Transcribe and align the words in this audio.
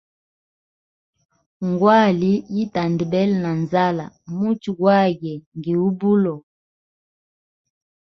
Ngwali 1.69 2.31
yi 2.55 2.63
tandabele 2.73 3.35
na 3.43 3.51
nzala, 3.61 4.05
muchwe 4.35 4.69
gwagwe 4.79 5.33
ngi 5.57 5.73
ubulo. 5.87 6.35